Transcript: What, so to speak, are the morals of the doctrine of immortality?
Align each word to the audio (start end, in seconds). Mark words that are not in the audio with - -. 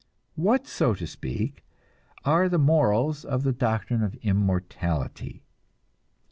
What, 0.33 0.65
so 0.65 0.95
to 0.95 1.05
speak, 1.05 1.63
are 2.25 2.49
the 2.49 2.57
morals 2.57 3.23
of 3.23 3.43
the 3.43 3.53
doctrine 3.53 4.01
of 4.01 4.15
immortality? 4.23 5.43